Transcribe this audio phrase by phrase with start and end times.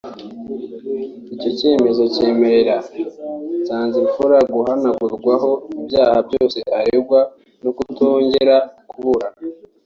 [1.33, 2.75] Icyo cyemezo cyemerera
[3.61, 7.19] Nsanzimfura guhanagurwaho ibyaha byose aregwa
[7.63, 8.55] no kutongera
[8.89, 9.39] kuburana